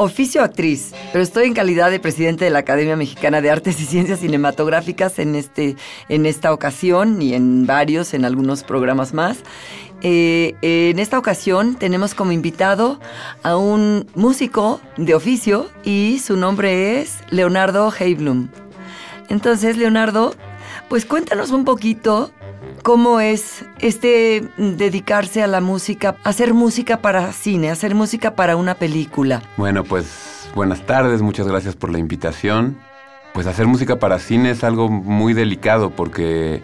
[0.00, 3.84] oficio actriz, pero estoy en calidad de presidente de la Academia Mexicana de Artes y
[3.84, 5.76] Ciencias Cinematográficas en, este,
[6.08, 9.38] en esta ocasión y en varios, en algunos programas más.
[10.00, 12.98] Eh, en esta ocasión tenemos como invitado
[13.42, 18.48] a un músico de oficio y su nombre es Leonardo Heiblum.
[19.28, 20.34] Entonces, Leonardo,
[20.88, 22.32] pues cuéntanos un poquito
[22.82, 28.74] cómo es este dedicarse a la música, hacer música para cine, hacer música para una
[28.74, 29.42] película.
[29.56, 32.78] Bueno, pues buenas tardes, muchas gracias por la invitación.
[33.32, 36.62] Pues hacer música para cine es algo muy delicado porque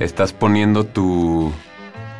[0.00, 1.52] estás poniendo tu,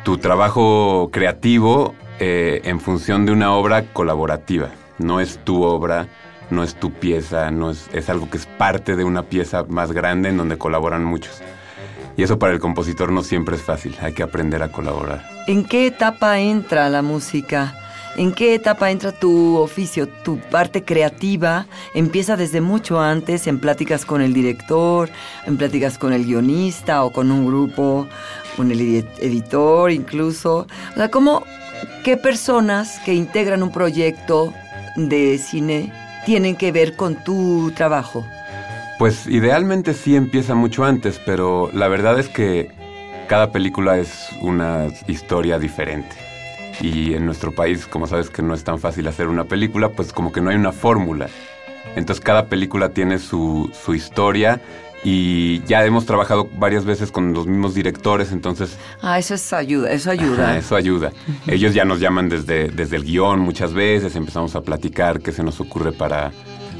[0.03, 4.69] tu trabajo creativo eh, en función de una obra colaborativa.
[4.99, 6.07] No es tu obra,
[6.49, 9.91] no es tu pieza, no es, es algo que es parte de una pieza más
[9.91, 11.41] grande en donde colaboran muchos.
[12.17, 15.23] Y eso para el compositor no siempre es fácil, hay que aprender a colaborar.
[15.45, 17.75] ¿En qué etapa entra la música?
[18.17, 21.67] ¿En qué etapa entra tu oficio, tu parte creativa?
[21.93, 25.11] ¿Empieza desde mucho antes, en pláticas con el director,
[25.45, 28.07] en pláticas con el guionista o con un grupo,
[28.55, 30.65] con el editor incluso?
[30.93, 31.43] O sea, ¿cómo,
[32.03, 34.51] qué personas que integran un proyecto
[34.95, 35.93] de cine
[36.25, 38.25] tienen que ver con tu trabajo?
[38.97, 42.71] Pues idealmente sí empieza mucho antes, pero la verdad es que
[43.27, 46.15] cada película es una historia diferente.
[46.81, 50.13] Y en nuestro país, como sabes que no es tan fácil hacer una película, pues
[50.13, 51.27] como que no hay una fórmula.
[51.95, 54.61] Entonces cada película tiene su, su historia
[55.03, 58.77] y ya hemos trabajado varias veces con los mismos directores, entonces...
[59.01, 60.57] Ah, eso es ayuda, eso ayuda.
[60.57, 61.11] eso ayuda.
[61.47, 65.43] Ellos ya nos llaman desde, desde el guion muchas veces, empezamos a platicar qué se
[65.43, 66.31] nos ocurre para,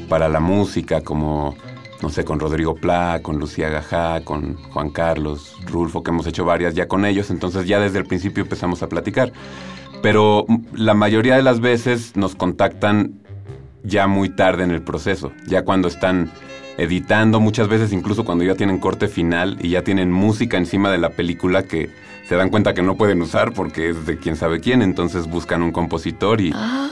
[0.08, 1.56] para la música, como
[2.02, 6.44] no sé, con Rodrigo Pla, con Lucía Gajá, con Juan Carlos, Rulfo, que hemos hecho
[6.44, 9.32] varias ya con ellos, entonces ya desde el principio empezamos a platicar.
[10.02, 13.14] Pero la mayoría de las veces nos contactan
[13.82, 16.30] ya muy tarde en el proceso, ya cuando están
[16.76, 20.98] editando, muchas veces incluso cuando ya tienen corte final y ya tienen música encima de
[20.98, 21.90] la película que
[22.28, 25.62] se dan cuenta que no pueden usar porque es de quién sabe quién, entonces buscan
[25.62, 26.90] un compositor y, ah.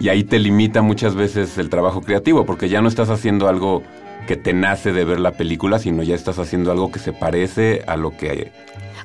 [0.00, 3.82] y ahí te limita muchas veces el trabajo creativo porque ya no estás haciendo algo
[4.26, 7.82] que te nace de ver la película, sino ya estás haciendo algo que se parece
[7.86, 8.52] a lo que...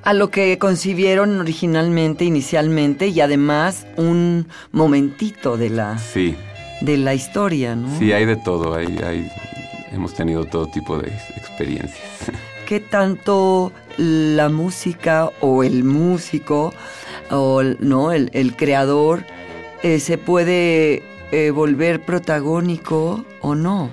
[0.04, 5.98] A lo que concibieron originalmente, inicialmente, y además un momentito de la...
[6.00, 6.36] Sí.
[6.82, 8.00] De la historia, ¿no?
[8.00, 9.30] Sí, hay de todo, hay, hay,
[9.92, 12.02] hemos tenido todo tipo de experiencias.
[12.68, 16.74] ¿Qué tanto la música o el músico
[17.30, 19.26] o no el, el creador
[19.84, 23.92] eh, se puede eh, volver protagónico o no?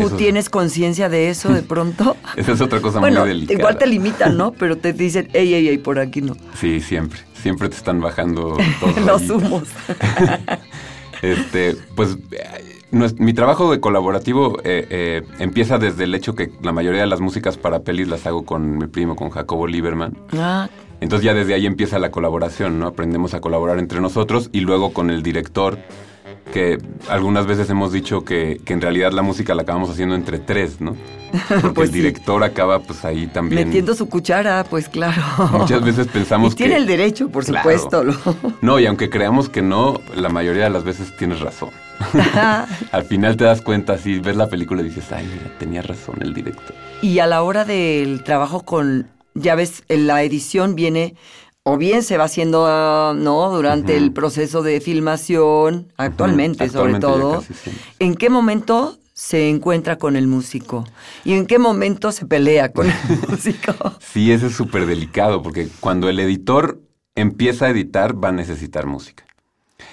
[0.00, 2.16] ¿Tú tienes conciencia de eso de pronto?
[2.36, 3.58] Esa es otra cosa muy delicada.
[3.58, 4.52] Igual te limitan, ¿no?
[4.52, 6.36] Pero te dicen, ey, ey, ey, por aquí no.
[6.54, 7.20] Sí, siempre.
[7.42, 9.64] Siempre te están bajando todos los humos.
[11.22, 12.16] este, pues
[12.90, 17.20] mi trabajo de colaborativo eh, eh, empieza desde el hecho que la mayoría de las
[17.20, 20.16] músicas para pelis las hago con mi primo, con Jacobo Lieberman.
[20.36, 20.68] Ah.
[21.00, 22.88] Entonces ya desde ahí empieza la colaboración, ¿no?
[22.88, 25.78] Aprendemos a colaborar entre nosotros y luego con el director
[26.52, 26.78] que
[27.08, 30.96] algunas veces hemos dicho que, en realidad la música la acabamos haciendo entre tres, ¿no?
[31.48, 33.66] Porque pues el director acaba pues ahí también...
[33.66, 35.22] Metiendo su cuchara, pues claro.
[35.52, 36.64] Muchas veces pensamos que...
[36.64, 38.04] tiene el derecho, por supuesto.
[38.62, 41.70] No, y aunque creamos que no, la mayoría de las veces tienes razón.
[42.92, 46.16] Al final te das cuenta, si ves la película y dices, ay, mira, tenía razón
[46.20, 46.74] el director.
[47.02, 51.14] Y a la hora del trabajo con, ya ves, la edición viene
[51.68, 53.50] o bien se va haciendo, ¿no?
[53.50, 57.44] Durante el proceso de filmación, actualmente, sobre todo.
[57.98, 60.86] ¿En qué momento se encuentra con el músico?
[61.24, 62.96] ¿Y en qué momento se pelea con el
[63.28, 63.74] músico?
[64.00, 66.80] Sí, eso es súper delicado, porque cuando el editor
[67.14, 69.24] empieza a editar, va a necesitar música.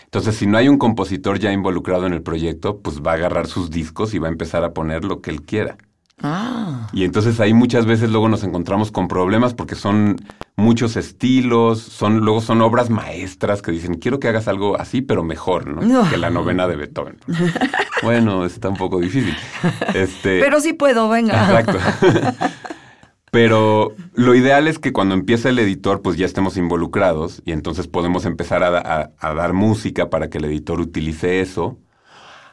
[0.06, 3.48] Entonces, si no hay un compositor ya involucrado en el proyecto, pues va a agarrar
[3.48, 5.77] sus discos y va a empezar a poner lo que él quiera.
[6.22, 6.88] Ah.
[6.94, 10.16] Y entonces ahí muchas veces luego nos encontramos con problemas porque son
[10.57, 15.24] muchos estilos, son luego son obras maestras que dicen, quiero que hagas algo así, pero
[15.24, 15.81] mejor, ¿no?
[15.81, 16.10] No.
[16.10, 17.18] Que la novena de Beethoven.
[18.04, 19.36] bueno, está un poco difícil.
[19.94, 21.34] Este, Pero sí puedo, venga.
[21.62, 21.78] Exacto.
[23.31, 27.88] Pero lo ideal es que cuando empieza el editor, pues ya estemos involucrados y entonces
[27.88, 31.78] podemos empezar a, a- a dar música para que el editor utilice eso.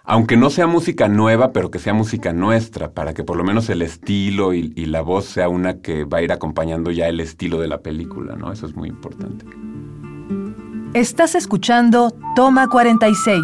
[0.05, 3.71] Aunque no sea música nueva, pero que sea música nuestra, para que por lo menos
[3.71, 7.21] el estilo y, y la voz sea una que va a ir acompañando ya el
[7.21, 8.51] estilo de la película, ¿no?
[8.53, 9.47] Eso es muy importante.
[10.95, 13.39] Estás escuchando Toma 46.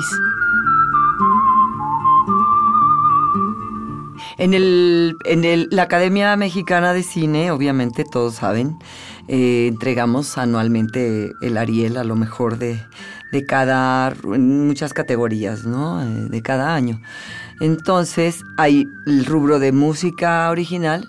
[4.36, 8.76] En, el, en el- la Academia Mexicana de Cine, obviamente todos saben,
[9.28, 12.80] eh, entregamos anualmente el Ariel a lo mejor de,
[13.32, 16.02] de cada, en muchas categorías, ¿no?
[16.02, 17.00] Eh, de cada año.
[17.60, 21.08] Entonces hay el rubro de música original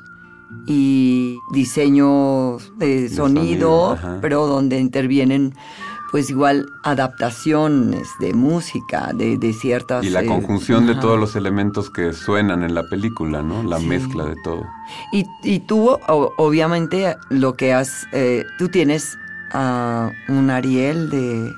[0.65, 5.53] y diseño de, sonido, pero donde intervienen
[6.11, 10.03] pues igual adaptaciones de música, de, de ciertas...
[10.03, 11.01] Y la eh, conjunción de ajá.
[11.01, 13.61] todos los elementos que suenan en la película, ¿no?
[13.61, 13.85] La Sí.
[13.85, 14.63] mezcla de todo.
[15.11, 18.07] Y, y tú, o- obviamente, lo que has.
[18.11, 19.19] eh, tú tienes
[19.53, 21.53] ah, un Ariel de.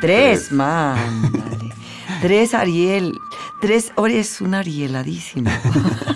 [0.00, 0.52] Tres, Tres.
[0.52, 0.96] man.
[1.32, 1.74] dale.
[2.20, 3.18] tres Ariel.
[3.60, 3.92] Tres.
[4.08, 5.50] Es un Arieladísimo.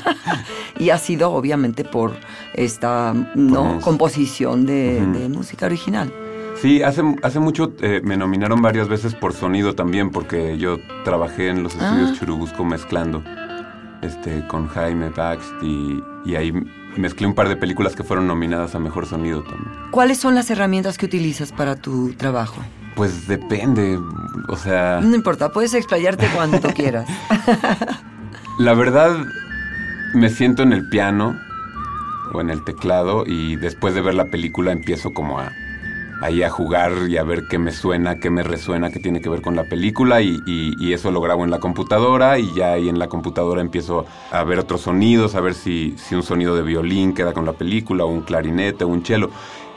[0.78, 2.16] y ha sido, obviamente, por
[2.54, 6.12] esta no composición de, música original.
[6.60, 11.48] Sí, hace, hace mucho eh, me nominaron varias veces por sonido también, porque yo trabajé
[11.50, 12.16] en los estudios Ah.
[12.18, 13.22] Churubusco mezclando
[14.02, 16.52] este, con Jaime Baxt y, y ahí
[16.96, 19.70] mezclé un par de películas que fueron nominadas a Mejor Sonido también.
[19.90, 22.62] ¿Cuáles son las herramientas que utilizas para tu trabajo?
[22.94, 23.98] Pues depende,
[24.48, 27.08] o sea, No importa, puedes explayarte cuanto quieras.
[28.58, 29.16] la verdad
[30.14, 31.36] me siento en el piano
[32.32, 35.50] o en el teclado y después de ver la película empiezo como a
[36.22, 39.28] ahí a jugar y a ver qué me suena, qué me resuena, qué tiene que
[39.28, 42.72] ver con la película y, y- y eso lo grabo en la computadora y ya
[42.74, 46.54] ahí en la computadora empiezo a ver otros sonidos, a ver si, si un sonido
[46.56, 49.28] de violín queda con la película o un clarinete o un cello.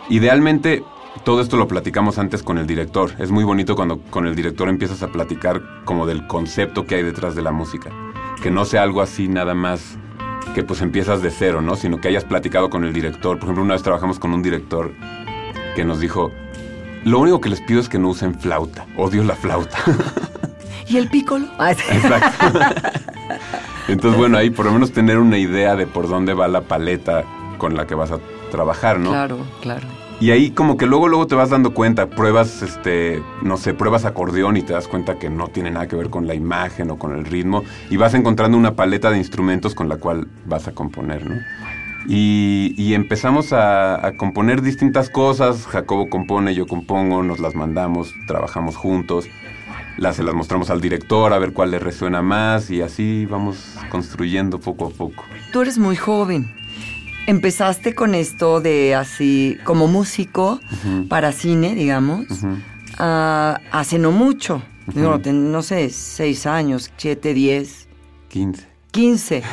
[0.10, 0.84] Idealmente
[1.24, 3.12] todo esto lo platicamos antes con el director.
[3.20, 7.04] Es muy bonito cuando con el director empiezas a platicar como del concepto que hay
[7.04, 7.92] detrás de la música.
[8.42, 9.98] Que no sea algo así nada más
[10.54, 11.76] que pues empiezas de cero, ¿no?
[11.76, 13.38] Sino que hayas platicado con el director.
[13.38, 14.92] Por ejemplo, una vez trabajamos con un director
[15.76, 16.32] que nos dijo,
[17.04, 18.86] lo único que les pido es que no usen flauta.
[18.98, 19.78] Odio la flauta.
[20.88, 21.48] ¿Y el pícolo?
[21.60, 22.60] Exacto.
[23.88, 27.24] Entonces, bueno, ahí por lo menos tener una idea de por dónde va la paleta
[27.58, 28.20] con la que vas a
[28.50, 29.10] trabajar, ¿no?
[29.12, 29.88] Claro, claro.
[30.20, 34.04] Y ahí como que luego luego te vas dando cuenta, pruebas este, no sé, pruebas
[34.04, 36.98] acordeón y te das cuenta que no tiene nada que ver con la imagen o
[36.98, 40.72] con el ritmo y vas encontrando una paleta de instrumentos con la cual vas a
[40.72, 41.36] componer, ¿no?
[42.08, 48.14] Y, y empezamos a, a componer distintas cosas, Jacobo compone, yo compongo, nos las mandamos,
[48.28, 49.28] trabajamos juntos,
[49.98, 53.76] las, se las mostramos al director a ver cuál le resuena más y así vamos
[53.90, 55.26] construyendo poco a poco.
[55.52, 56.56] Tú eres muy joven.
[57.28, 60.62] Empezaste con esto de así, como músico
[61.10, 62.26] para cine, digamos,
[62.98, 64.64] ah, hace no mucho.
[64.96, 67.90] No, no sé, seis años, siete, diez,
[68.30, 68.68] 15.
[68.92, 69.44] quince.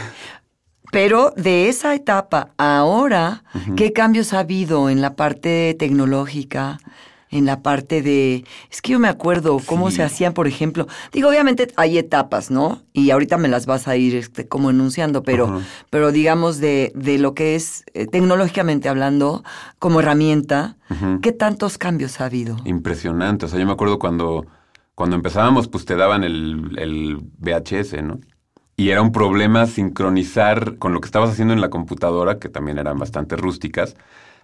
[0.93, 3.43] Pero de esa etapa a ahora,
[3.75, 6.79] ¿qué cambios ha habido en la parte tecnológica?
[7.35, 8.45] En la parte de...
[8.71, 9.97] Es que yo me acuerdo cómo Sí.
[9.97, 10.87] se hacían, por ejemplo...
[11.13, 12.83] Digo, obviamente hay etapas, ¿no?
[12.93, 15.61] Y ahorita me las vas a ir este, como enunciando, pero,
[15.91, 19.43] pero digamos de, de lo que es eh, tecnológicamente hablando,
[19.79, 20.77] como herramienta.
[21.23, 22.57] ¿qué tantos cambios ha habido?
[22.65, 23.47] Impresionante.
[23.47, 24.47] O sea, yo me acuerdo cuando,
[24.95, 28.21] cuando empezábamos, pues te daban el, el VHS, ¿no?
[28.77, 32.79] Y era un problema sincronizar con lo que estabas haciendo en la computadora, que también
[32.79, 33.97] eran bastante rústicas.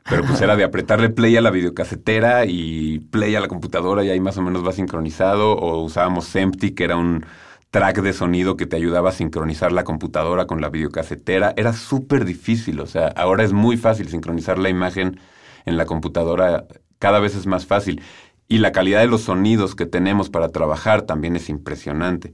[0.09, 4.11] Pero pues era de apretarle play a la videocasetera y play a la computadora y
[4.11, 5.53] ahí más o menos va sincronizado.
[5.53, 7.25] O usábamos Sempty, que era un
[7.71, 11.53] track de sonido que te ayudaba a sincronizar la computadora con la videocasetera.
[11.57, 12.81] Era súper difícil.
[12.81, 15.21] O sea, ahora es muy fácil sincronizar la imagen
[15.67, 16.67] en la computadora.
[16.99, 18.03] Cada vez es más fácil.
[18.49, 22.33] Y la calidad de los sonidos que tenemos para trabajar también es impresionante.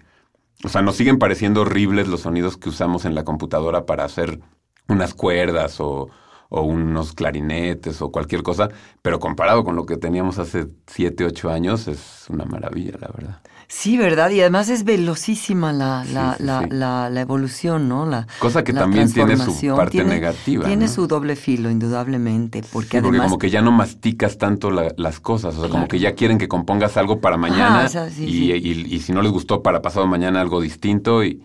[0.65, 4.41] O sea, nos siguen pareciendo horribles los sonidos que usamos en la computadora para hacer
[4.89, 6.09] unas cuerdas o,
[6.49, 8.69] o unos clarinetes o cualquier cosa,
[9.03, 13.41] pero comparado con lo que teníamos hace 7, 8 años es una maravilla, la verdad.
[13.69, 14.31] Sí, ¿verdad?
[14.31, 16.67] Y además es velocísima la, la, sí, la, sí.
[16.71, 18.07] la, evolución, ¿no?
[18.07, 20.93] La, Cosa que también tiene su parte Tiene- negativa, Tiene ¿no?
[20.93, 23.11] su doble filo, indudablemente, porque además...
[23.17, 26.15] porque como que ya no masticas tanto la- las cosas, o sea, como que ya
[26.15, 29.33] quieren que compongas algo para mañana o sea, sí, y, y- y si no les
[29.33, 31.43] gustó para pasado mañana algo distinto y,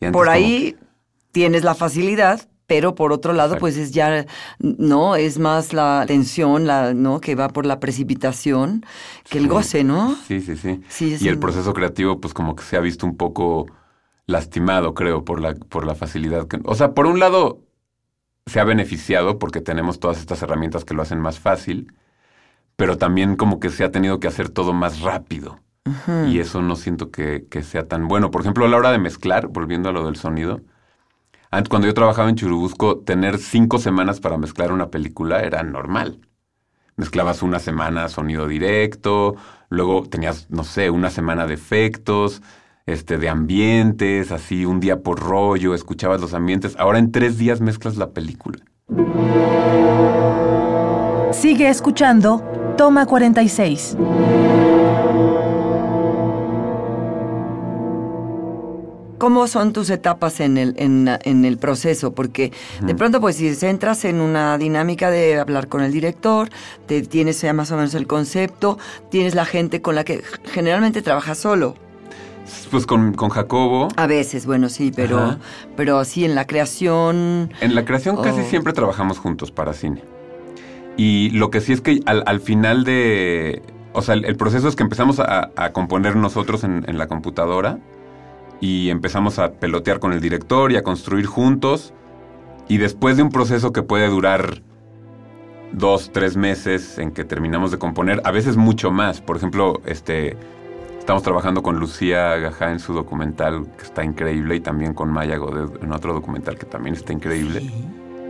[0.00, 0.74] y antes Por ahí
[1.32, 3.60] tienes la facilidad pero por otro lado, Exacto.
[3.62, 4.26] pues es ya,
[4.60, 7.20] no, es más la tensión, la, ¿no?
[7.20, 8.84] Que va por la precipitación
[9.28, 10.14] que el goce, ¿no?
[10.28, 10.82] Sí, sí, sí.
[10.88, 13.66] Sí, y el un- proceso creativo, pues como que se ha visto un poco
[14.26, 16.60] lastimado, creo, por la, por la facilidad que...
[16.64, 17.62] O sea, por un lado,
[18.46, 21.92] se ha beneficiado porque tenemos todas estas herramientas que lo hacen más fácil,
[22.76, 25.60] pero también como que se ha tenido que hacer todo más rápido.
[26.26, 28.30] Y eso no siento que, que sea tan bueno.
[28.30, 30.60] Por ejemplo, a la hora de mezclar, volviendo a lo del sonido,
[31.50, 36.20] antes cuando yo trabajaba en Churubusco, tener cinco semanas para mezclar una película era normal.
[36.96, 39.36] Mezclabas una semana sonido directo,
[39.68, 42.42] luego tenías, no sé, una semana de efectos,
[42.86, 46.74] este, de ambientes, así un día por rollo, escuchabas los ambientes.
[46.78, 48.58] Ahora en tres días mezclas la película.
[51.32, 52.42] Sigue escuchando
[52.76, 53.96] Toma 46.
[59.28, 62.14] ¿Cómo son tus etapas en el, en, en el proceso?
[62.14, 66.48] Porque de pronto, pues si entras en una dinámica de hablar con el director,
[66.86, 68.78] te tienes ya más o menos el concepto,
[69.10, 71.74] tienes la gente con la que generalmente trabajas solo.
[72.70, 75.38] Pues con, con Jacobo, A veces, bueno, sí, pero, Ajá.
[75.76, 77.52] pero sí en la creación.
[77.60, 80.02] En la creación casi siempre trabajamos juntos para cine.
[80.96, 83.60] Y lo que sí es que al, al final de...
[83.92, 87.08] O sea, el, el proceso es que empezamos a, a componer nosotros en, en la
[87.08, 87.78] computadora
[88.60, 91.92] y empezamos a pelotear con el director y a construir juntos.
[92.68, 94.62] Y después de un proceso que puede durar
[95.72, 99.20] dos, tres meses en que terminamos de componer, a veces mucho más.
[99.20, 100.36] Por ejemplo, este,
[100.98, 105.36] estamos trabajando con Lucía Gajá en su documental que está increíble y también con Maya
[105.36, 107.70] Godet en otro documental que también está increíble.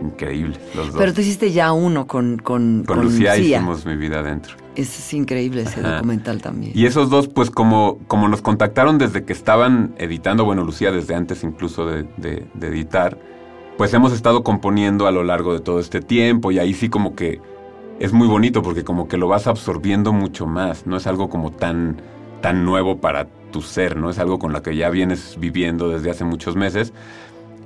[0.01, 0.95] Increíble, los dos.
[0.97, 4.55] Pero tú hiciste ya uno con, con, con, Lucía, hicimos Mi Vida Adentro.
[4.79, 5.95] Es increíble, ese Ajá.
[5.95, 6.71] documental también.
[6.75, 11.15] Y esos dos, pues como, como nos contactaron desde que estaban editando, bueno, Lucía desde
[11.15, 13.17] antes incluso de, de- de editar,
[13.77, 17.15] pues hemos estado componiendo a lo largo de todo este tiempo y ahí sí como
[17.15, 17.39] que
[17.99, 21.51] es muy bonito porque como que lo vas absorbiendo mucho más, no es algo como
[21.51, 22.01] tan,
[22.41, 24.09] tan nuevo para tu ser, ¿no?
[24.09, 26.93] Es algo con lo que ya vienes viviendo desde hace muchos meses.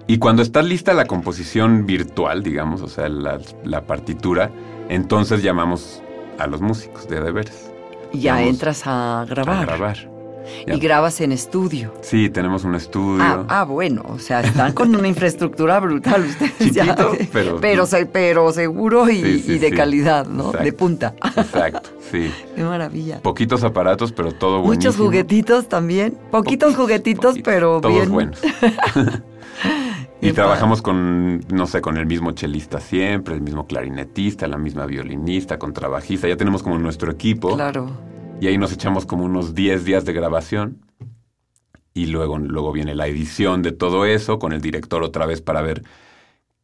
[0.06, 4.52] Y cuando está lista la composición virtual, digamos, o sea, la, la partitura,
[4.90, 6.03] entonces llamamos
[6.40, 7.70] a los músicos de de veras.
[8.12, 9.64] Y ya vamos entras a grabar.
[9.64, 9.98] a grabar.
[10.68, 11.94] Y grabas en estudio.
[12.02, 13.24] Sí, tenemos un estudio.
[13.24, 16.84] Ah, ah, bueno, o sea, están con una infraestructura brutal ustedes ya.
[16.84, 19.76] Chiquito, pero- pero, se- pero seguro y, Sí, sí, y de sí.
[19.76, 20.48] calidad, ¿no?
[20.48, 20.64] Exacto.
[20.66, 21.14] De punta.
[21.38, 22.30] Exacto, sí.
[22.58, 23.22] Qué maravilla.
[23.22, 24.74] Poquitos aparatos, pero todo buenísimo.
[24.92, 26.18] Muchos juguetitos también.
[26.30, 28.12] Poquitos juguetitos, Poquitos, pero todos bien.
[28.12, 28.40] buenos.
[30.24, 34.58] Y Qué trabajamos con, no sé, con el mismo chelista siempre, el mismo clarinetista, la
[34.58, 36.30] misma violinista, contrabajista.
[36.30, 37.56] Ya tenemos como nuestro equipo.
[37.56, 37.92] Claro.
[38.40, 40.80] Y ahí nos echamos como unos 10 días de grabación.
[41.94, 45.62] Y luego, luego viene la edición de todo eso con el director otra vez para
[45.62, 45.84] ver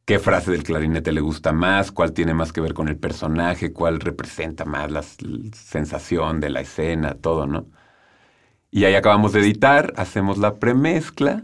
[0.06, 3.74] qué frase del clarinete le gusta más, cuál tiene más que ver con el personaje,
[3.74, 7.66] cuál representa más la sensación de la escena, todo, ¿no?
[8.72, 11.44] Y ahí acabamos de editar, hacemos la premezcla.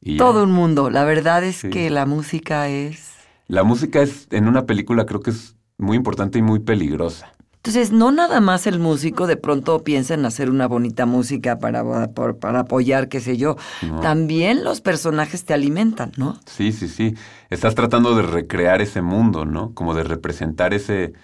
[0.00, 0.16] Y.
[0.16, 0.90] Todo un mundo.
[0.90, 1.70] La verdad es Sí.
[1.70, 3.12] que la música es.
[3.48, 7.32] La música es, en una película creo que es muy importante y muy peligrosa.
[7.56, 11.82] Entonces, no nada más el músico de pronto piensa en hacer una bonita música para,
[12.40, 13.56] para apoyar, qué sé yo.
[13.82, 14.00] No.
[14.00, 16.38] También los personajes te alimentan, ¿no?
[16.46, 17.14] Sí, sí, sí.
[17.50, 19.74] Estás tratando de recrear ese mundo, ¿no?
[19.74, 21.14] Como de representar ese,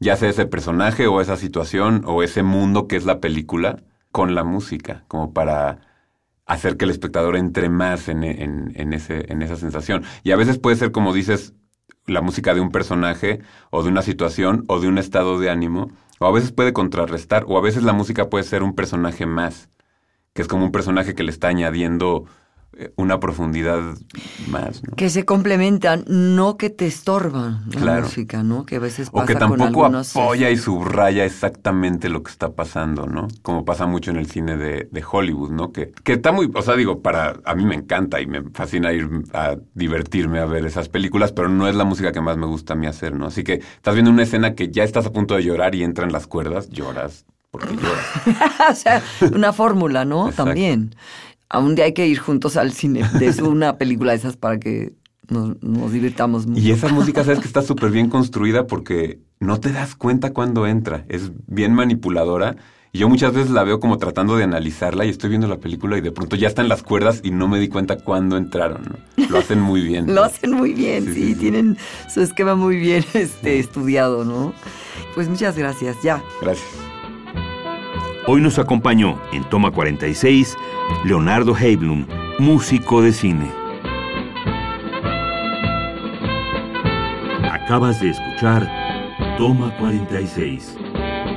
[0.00, 4.34] ya sea ese personaje o esa situación o ese mundo que es la película con
[4.34, 5.78] la música, como para
[6.46, 10.04] hacer que el espectador entre más en, en- ese, en esa sensación.
[10.22, 11.54] Y a veces puede ser, como dices,
[12.06, 15.90] la música de un personaje o de una situación o de un estado de ánimo,
[16.20, 19.70] o a veces puede contrarrestar, o a veces la música puede ser un personaje más,
[20.34, 22.26] que es como un personaje que le está añadiendo
[22.96, 23.80] una profundidad
[24.48, 24.94] más, ¿no?
[24.96, 28.02] Que se complementan, no que te estorban la Claro.
[28.04, 28.66] música, ¿no?
[28.66, 32.52] Que a veces O que con tampoco algunos, apoya y subraya exactamente lo que está
[32.54, 33.28] pasando, ¿no?
[33.42, 35.72] Como pasa mucho en el cine de, de Hollywood, ¿no?
[35.72, 38.92] Que, que está muy, o sea, digo, para, a mí me encanta y me fascina
[38.92, 42.46] ir a divertirme a ver esas películas, pero no es la música que más me
[42.46, 43.26] gusta a mí hacer, ¿no?
[43.26, 46.12] Así que estás viendo una escena que ya estás a punto de llorar y entran
[46.12, 48.04] las cuerdas, lloras porque lloras.
[48.70, 49.02] o sea,
[49.32, 50.28] una fórmula, ¿no?
[50.28, 50.44] Exacto.
[50.44, 50.94] También.
[51.48, 54.58] A un día hay que ir juntos al cine de una película de esas para
[54.58, 54.94] que
[55.28, 56.60] nos, nos divirtamos mucho.
[56.60, 60.66] Y esa música, sabes que está súper bien construida porque no te das cuenta cuando
[60.66, 61.04] entra.
[61.08, 62.56] Es bien manipuladora.
[62.92, 65.98] Y yo muchas veces la veo como tratando de analizarla y estoy viendo la película
[65.98, 68.82] y de pronto ya están las cuerdas y no me di cuenta cuándo entraron.
[69.16, 69.26] ¿no?
[69.28, 70.06] Lo hacen muy bien.
[70.14, 71.40] Lo hacen muy bien, sí, Sí, sí, sí.
[71.40, 71.76] tienen
[72.08, 74.54] su esquema muy bien este, estudiado, ¿no?
[75.14, 76.22] Pues muchas gracias, ya.
[76.40, 76.66] Gracias.
[78.28, 80.56] Hoy nos acompañó en Toma 46
[81.04, 82.06] Leonardo Heiblum,
[82.40, 83.48] músico de cine.
[87.48, 88.68] Acabas de escuchar
[89.38, 90.76] Toma 46,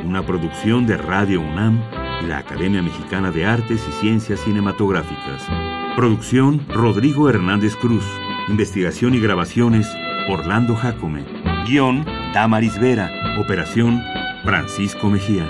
[0.04, 1.80] una producción de Radio UNAM
[2.24, 5.44] y la Academia Mexicana de Artes y Ciencias Cinematográficas.
[5.96, 8.06] Producción Rodrigo Hernández Cruz.
[8.48, 9.88] Investigación y grabaciones
[10.28, 11.24] Orlando Jacome.
[11.68, 12.04] Guión
[12.34, 13.12] Damaris Vera.
[13.40, 14.02] Operación
[14.44, 15.48] Francisco Mejía.